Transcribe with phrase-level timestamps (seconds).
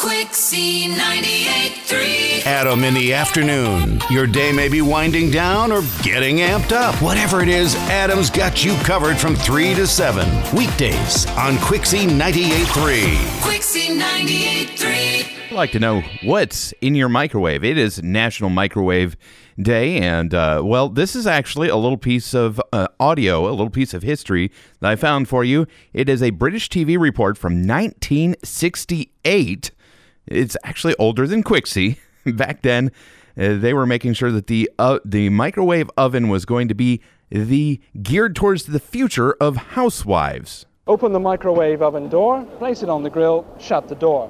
[0.00, 2.46] Quixie 98.3.
[2.46, 4.00] Adam in the afternoon.
[4.08, 6.94] Your day may be winding down or getting amped up.
[7.02, 10.26] Whatever it is, Adam's got you covered from 3 to 7.
[10.56, 13.42] Weekdays on Quixie 98.3.
[13.42, 15.50] Quixie 98.3.
[15.50, 17.62] I'd like to know what's in your microwave.
[17.62, 19.18] It is National Microwave
[19.60, 23.68] Day, and uh, well, this is actually a little piece of uh, audio, a little
[23.68, 25.66] piece of history that I found for you.
[25.92, 29.72] It is a British TV report from 1968.
[30.30, 31.98] It's actually older than Quixie.
[32.24, 32.92] Back then,
[33.36, 37.00] uh, they were making sure that the uh, the microwave oven was going to be
[37.30, 40.66] the geared towards the future of housewives.
[40.86, 44.28] Open the microwave oven door, place it on the grill, shut the door,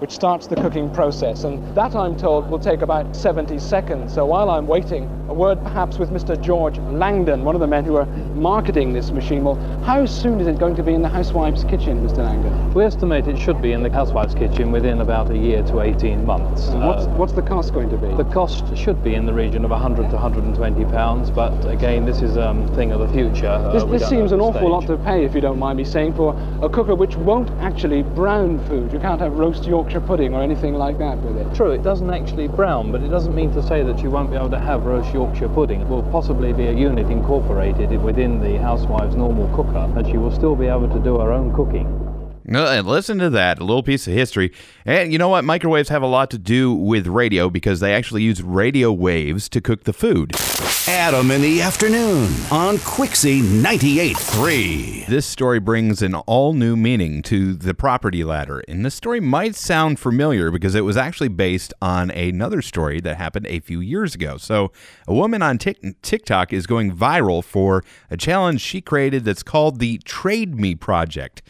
[0.00, 1.44] which starts the cooking process.
[1.44, 4.14] And that, I'm told, will take about 70 seconds.
[4.14, 6.40] So while I'm waiting, a word perhaps with Mr.
[6.40, 8.08] George Langdon, one of the men who are
[8.40, 9.44] marketing this machine.
[9.44, 12.18] Well, how soon is it going to be in the housewife's kitchen, Mr.
[12.18, 12.72] Langdon?
[12.72, 16.24] We estimate it should be in the housewife's kitchen within about a year to 18
[16.24, 16.68] months.
[16.68, 18.08] What's, Uh, what's the cost going to be?
[18.14, 22.22] the cost should be in the region of 100 to 120 pounds, but again, this
[22.22, 23.46] is a um, thing of the future.
[23.48, 26.34] Uh, This, seems an awful lot to pay, if you don't mind me saying, for
[26.62, 28.92] a cooker which won't actually brown food.
[28.92, 31.54] You can't have roast Yorkshire pudding or anything like that with it.
[31.54, 34.36] True, it doesn't actually brown, but it doesn't mean to say that you won't be
[34.36, 35.82] able to have roast Yorkshire pudding.
[35.82, 40.30] It will possibly be a unit incorporated within the housewife's normal cooker, and she will
[40.30, 41.99] still be able to do her own cooking.
[42.50, 44.52] No, and listen to that, a little piece of history.
[44.84, 45.44] And you know what?
[45.44, 49.60] Microwaves have a lot to do with radio because they actually use radio waves to
[49.60, 50.32] cook the food.
[50.88, 55.06] Adam in the afternoon on Quixie 98.3.
[55.06, 58.64] This story brings an all new meaning to the property ladder.
[58.66, 63.16] And this story might sound familiar because it was actually based on another story that
[63.16, 64.38] happened a few years ago.
[64.38, 64.72] So,
[65.06, 69.78] a woman on Tik TikTok is going viral for a challenge she created that's called
[69.78, 71.42] the Trade Me Project.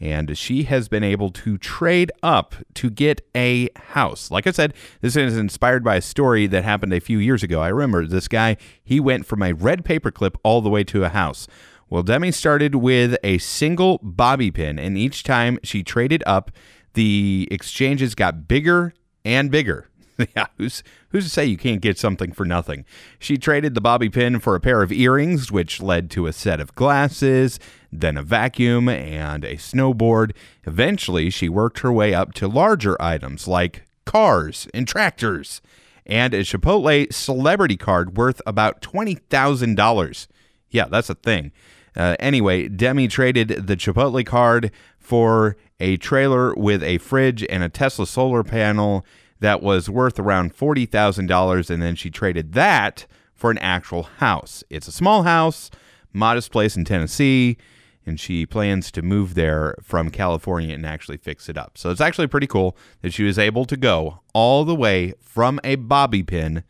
[0.00, 4.30] And she has been able to trade up to get a house.
[4.30, 7.60] Like I said, this is inspired by a story that happened a few years ago.
[7.60, 11.08] I remember this guy, he went from a red paperclip all the way to a
[11.08, 11.46] house.
[11.88, 16.50] Well, Demi started with a single bobby pin, and each time she traded up,
[16.94, 18.92] the exchanges got bigger
[19.24, 19.88] and bigger.
[20.34, 22.84] Yeah, who's who's to say you can't get something for nothing?
[23.18, 26.60] She traded the bobby pin for a pair of earrings, which led to a set
[26.60, 27.60] of glasses,
[27.92, 30.32] then a vacuum and a snowboard.
[30.64, 35.60] Eventually, she worked her way up to larger items like cars and tractors,
[36.06, 40.28] and a Chipotle celebrity card worth about twenty thousand dollars.
[40.70, 41.52] Yeah, that's a thing.
[41.94, 47.68] Uh, anyway, Demi traded the Chipotle card for a trailer with a fridge and a
[47.68, 49.04] Tesla solar panel
[49.40, 51.70] that was worth around $40,000.
[51.70, 54.64] And then she traded that for an actual house.
[54.70, 55.70] It's a small house,
[56.12, 57.56] modest place in Tennessee.
[58.04, 61.76] And she plans to move there from California and actually fix it up.
[61.76, 65.58] So it's actually pretty cool that she was able to go all the way from
[65.64, 66.62] a bobby pin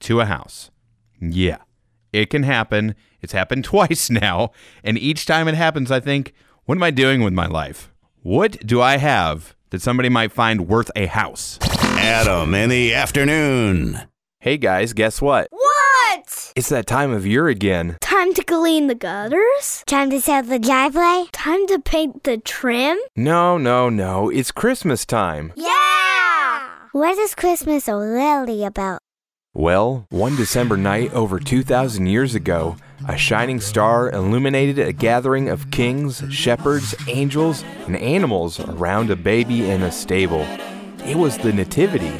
[0.00, 0.70] to a house.
[1.20, 1.58] Yeah,
[2.14, 2.94] it can happen.
[3.20, 4.52] It's happened twice now.
[4.82, 6.32] And each time it happens, I think,
[6.64, 7.92] what am I doing with my life?
[8.22, 11.58] What do I have that somebody might find worth a house?
[12.10, 14.00] Adam in the afternoon.
[14.40, 15.46] Hey guys, guess what?
[15.52, 16.52] What?
[16.56, 17.98] It's that time of year again.
[18.00, 19.84] Time to clean the gutters?
[19.86, 21.26] Time to set the driveway?
[21.30, 22.98] Time to paint the trim?
[23.14, 24.28] No, no, no.
[24.28, 25.52] It's Christmas time.
[25.54, 26.70] Yeah!
[26.90, 28.98] What is Christmas really about?
[29.54, 32.74] Well, one December night over 2,000 years ago,
[33.06, 39.70] a shining star illuminated a gathering of kings, shepherds, angels, and animals around a baby
[39.70, 40.44] in a stable.
[41.10, 42.12] It was the Nativity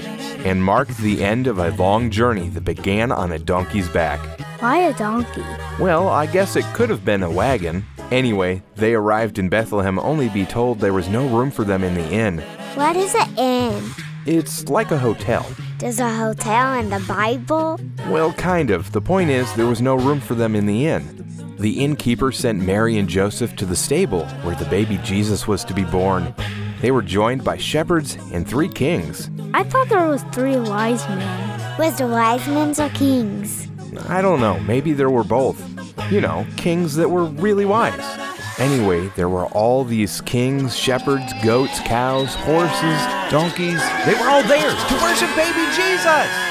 [0.44, 4.18] and marked the end of a long journey that began on a donkey's back.
[4.60, 5.44] Why a donkey?
[5.78, 7.84] Well, I guess it could have been a wagon.
[8.10, 11.84] Anyway, they arrived in Bethlehem only to be told there was no room for them
[11.84, 12.38] in the inn.
[12.74, 13.90] What is an inn?
[14.26, 15.46] It's like a hotel.
[15.78, 17.78] There's a hotel in the Bible?
[18.08, 18.90] Well, kind of.
[18.90, 21.56] The point is, there was no room for them in the inn.
[21.60, 25.74] The innkeeper sent Mary and Joseph to the stable where the baby Jesus was to
[25.74, 26.34] be born.
[26.80, 29.30] They were joined by shepherds and three kings.
[29.52, 31.78] I thought there was three wise men.
[31.78, 33.68] Was the wise men or kings?
[34.08, 35.60] I don't know, maybe there were both.
[36.10, 38.18] You know, kings that were really wise.
[38.58, 43.00] Anyway, there were all these kings, shepherds, goats, cows, horses,
[43.30, 43.80] donkeys.
[44.06, 46.50] They were all there to worship baby Jesus!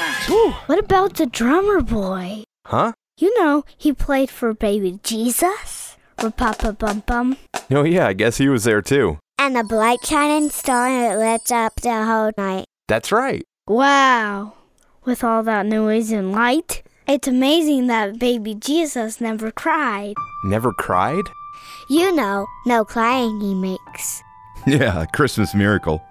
[0.66, 2.44] What about the drummer boy?
[2.66, 2.92] Huh?
[3.18, 5.96] You know, he played for baby Jesus.
[6.36, 7.36] Papa bum bum.
[7.70, 9.18] Oh, yeah, I guess he was there too.
[9.42, 12.66] And the bright shining star that lit up the whole night.
[12.88, 13.42] That's right.
[13.66, 14.52] Wow.
[15.06, 20.12] With all that noise and light, it's amazing that baby Jesus never cried.
[20.44, 21.24] Never cried?
[21.88, 24.22] You know, no crying he makes.
[24.66, 26.02] Yeah, a Christmas miracle.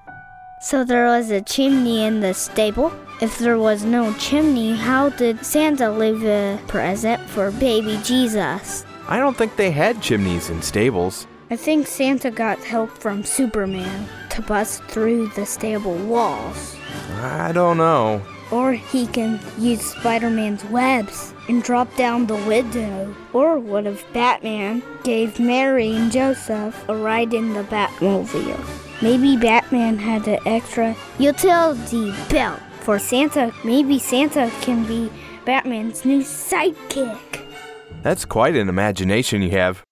[0.63, 2.91] So there was a chimney in the stable?
[3.21, 8.87] If there was no chimney, how did Santa leave a present for baby Jesus?
[9.07, 11.27] I don't think they had chimneys in stables.
[11.51, 16.75] I think Santa got help from Superman to bust through the stable walls.
[17.15, 18.21] I don't know.
[18.51, 23.15] Or he can use Spider Man's webs and drop down the window.
[23.33, 29.01] Or what if Batman gave Mary and Joseph a ride in the Batmobile?
[29.01, 33.51] Maybe Batman had an extra utility belt for Santa.
[33.63, 35.11] Maybe Santa can be
[35.45, 37.41] Batman's new sidekick.
[38.03, 39.83] That's quite an imagination you have.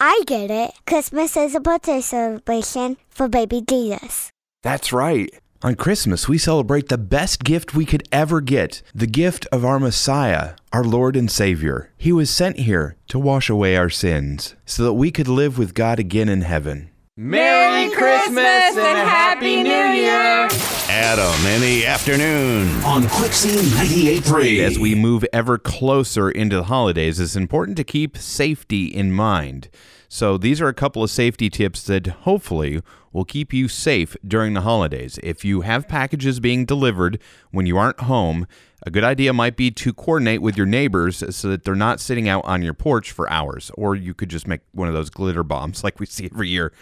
[0.00, 0.72] I get it.
[0.86, 4.30] Christmas is a birthday celebration for baby Jesus.
[4.62, 5.30] That's right.
[5.62, 9.80] On Christmas, we celebrate the best gift we could ever get the gift of our
[9.80, 11.90] Messiah, our Lord and Savior.
[11.96, 15.72] He was sent here to wash away our sins so that we could live with
[15.72, 16.90] God again in heaven.
[17.16, 20.48] Merry Christmas and Happy New Year!
[20.88, 24.58] Adam in the afternoon on Quixie 98.3.
[24.58, 29.68] As we move ever closer into the holidays, it's important to keep safety in mind.
[30.08, 34.54] So, these are a couple of safety tips that hopefully will keep you safe during
[34.54, 35.18] the holidays.
[35.22, 37.20] If you have packages being delivered
[37.50, 38.46] when you aren't home,
[38.86, 42.28] a good idea might be to coordinate with your neighbors so that they're not sitting
[42.28, 43.70] out on your porch for hours.
[43.74, 46.72] Or you could just make one of those glitter bombs like we see every year.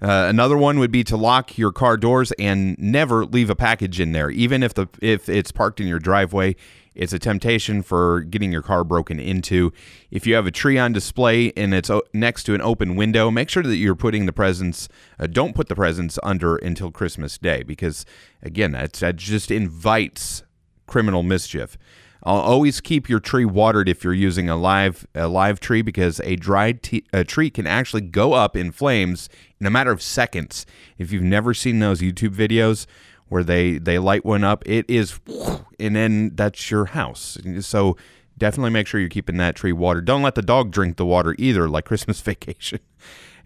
[0.00, 3.98] Uh, another one would be to lock your car doors and never leave a package
[3.98, 6.54] in there, even if the if it's parked in your driveway.
[6.94, 9.72] It's a temptation for getting your car broken into.
[10.10, 13.50] If you have a tree on display and it's next to an open window, make
[13.50, 14.88] sure that you're putting the presents.
[15.16, 18.04] Uh, don't put the presents under until Christmas Day because,
[18.42, 20.42] again, that that just invites
[20.88, 21.78] criminal mischief.
[22.24, 26.20] I'll always keep your tree watered if you're using a live a live tree because
[26.24, 29.28] a dried t- a tree can actually go up in flames
[29.60, 30.66] in a matter of seconds.
[30.98, 32.86] If you've never seen those YouTube videos
[33.28, 35.20] where they they light one up, it is
[35.78, 37.38] and then that's your house.
[37.60, 37.96] So
[38.36, 40.04] definitely make sure you're keeping that tree watered.
[40.04, 42.80] Don't let the dog drink the water either, like Christmas vacation.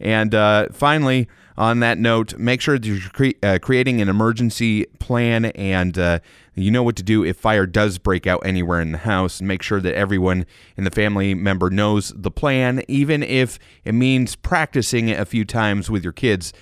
[0.02, 4.87] And uh, finally, on that note, make sure that you're cre- uh, creating an emergency
[4.99, 6.19] plan and uh,
[6.54, 9.38] you know what to do if fire does break out anywhere in the house.
[9.38, 10.44] And make sure that everyone
[10.76, 15.44] in the family member knows the plan, even if it means practicing it a few
[15.44, 16.52] times with your kids.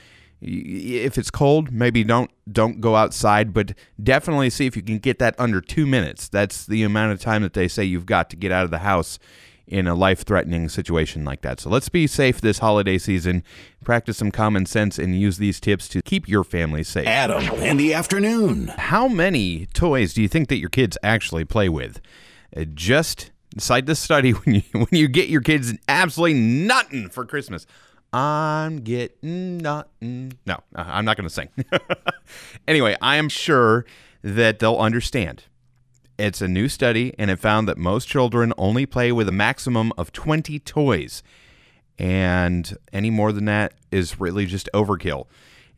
[0.43, 5.19] If it's cold, maybe don't don't go outside, but definitely see if you can get
[5.19, 6.29] that under two minutes.
[6.29, 8.79] That's the amount of time that they say you've got to get out of the
[8.79, 9.19] house
[9.71, 11.61] in a life threatening situation like that.
[11.61, 13.45] So let's be safe this holiday season,
[13.85, 17.07] practice some common sense, and use these tips to keep your family safe.
[17.07, 18.69] Adam in the afternoon.
[18.77, 22.01] How many toys do you think that your kids actually play with?
[22.55, 27.25] Uh, just cite this study when you when you get your kids absolutely nothing for
[27.25, 27.67] Christmas.
[28.13, 30.33] I'm getting nothing.
[30.45, 31.49] No, uh, I'm not going to sing.
[32.69, 33.87] anyway, I am sure
[34.23, 35.45] that they'll understand.
[36.21, 39.91] It's a new study, and it found that most children only play with a maximum
[39.97, 41.23] of 20 toys.
[41.99, 45.29] And any more than that is really just overkill.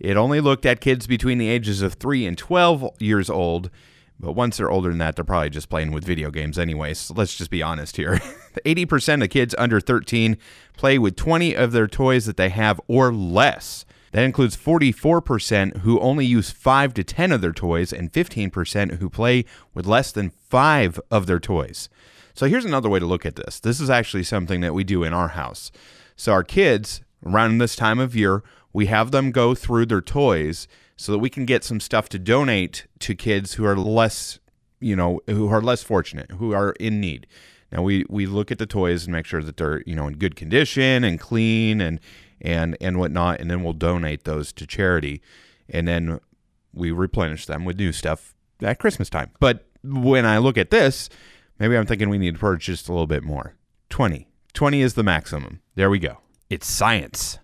[0.01, 3.71] It only looked at kids between the ages of 3 and 12 years old,
[4.19, 6.95] but once they're older than that, they're probably just playing with video games anyway.
[6.95, 8.15] So let's just be honest here.
[8.67, 10.39] 80% of kids under 13
[10.77, 13.85] play with 20 of their toys that they have or less.
[14.13, 19.11] That includes 44% who only use 5 to 10 of their toys and 15% who
[19.11, 19.45] play
[19.75, 21.89] with less than 5 of their toys.
[22.35, 23.59] So here's another way to look at this.
[23.59, 25.73] This is actually something that we do in our house.
[26.15, 28.43] So our kids, around this time of year,
[28.73, 32.19] we have them go through their toys so that we can get some stuff to
[32.19, 34.39] donate to kids who are less,
[34.79, 37.27] you know, who are less fortunate, who are in need.
[37.73, 40.19] Now we we look at the toys and make sure that they're you know in
[40.19, 41.99] good condition and clean and
[42.41, 45.23] and and whatnot, and then we'll donate those to charity,
[45.69, 46.21] and then
[46.75, 49.31] we replenish them with new stuff at Christmas time.
[49.41, 51.09] But when I look at this,
[51.59, 53.55] maybe I'm thinking we need to purchase just a little bit more.
[53.91, 54.29] 20.
[54.55, 55.61] 20 is the maximum.
[55.75, 56.19] There we go.
[56.51, 57.39] It's science.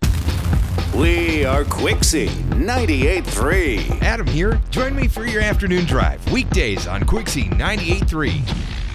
[0.95, 4.01] We are Quixie 98.3.
[4.01, 4.59] Adam here.
[4.69, 8.88] Join me for your afternoon drive, weekdays on Quixie 98.3.